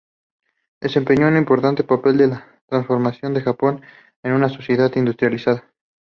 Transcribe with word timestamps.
Desempeñó 0.81 1.27
un 1.27 1.37
importante 1.37 1.83
papel 1.83 2.21
en 2.21 2.29
la 2.31 2.59
transformación 2.67 3.35
de 3.35 3.41
Japón 3.43 3.83
en 4.23 4.33
una 4.33 4.49
sociedad 4.49 4.91
industrializada. 4.95 5.65